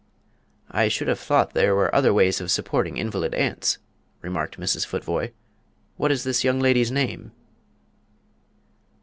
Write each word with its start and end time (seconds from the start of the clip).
"I 0.71 0.87
should 0.87 1.07
have 1.09 1.19
thought 1.19 1.53
there 1.53 1.75
were 1.75 1.93
other 1.93 2.11
ways 2.11 2.41
of 2.41 2.49
supporting 2.49 2.97
invalid 2.97 3.35
aunts," 3.35 3.77
remarked 4.23 4.59
Mrs. 4.59 4.83
Futvoye. 4.83 5.31
"What 5.95 6.11
is 6.11 6.23
this 6.23 6.43
young 6.43 6.59
lady's 6.59 6.89
name?" 6.89 7.33